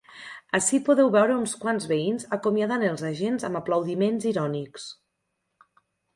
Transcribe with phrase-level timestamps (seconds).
[0.59, 4.91] Ací podeu veure uns quants veïns acomiadant els agents amb aplaudiments irònics.